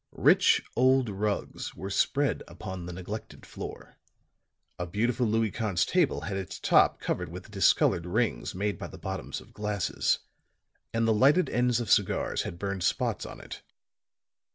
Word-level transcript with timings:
Rich 0.23 0.63
old 0.75 1.09
rugs 1.11 1.75
were 1.75 1.91
spread 1.91 2.41
upon 2.47 2.87
the 2.87 2.91
neglected 2.91 3.45
floor; 3.45 3.99
a 4.79 4.87
beautiful 4.87 5.27
Louis 5.27 5.51
Quinze 5.51 5.85
table 5.85 6.21
had 6.21 6.37
its 6.37 6.59
top 6.59 6.99
covered 6.99 7.29
with 7.29 7.51
discolored 7.51 8.07
rings 8.07 8.55
made 8.55 8.79
by 8.79 8.87
the 8.87 8.97
bottoms 8.97 9.39
of 9.41 9.53
glasses, 9.53 10.17
and 10.91 11.07
the 11.07 11.13
lighted 11.13 11.49
ends 11.51 11.79
of 11.79 11.91
cigars 11.91 12.41
had 12.41 12.57
burned 12.57 12.81
spots 12.83 13.27
on 13.27 13.39
it. 13.41 13.61